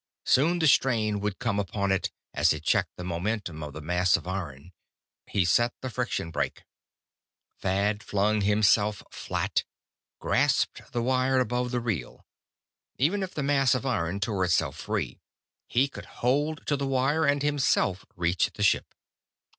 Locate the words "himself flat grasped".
8.41-10.91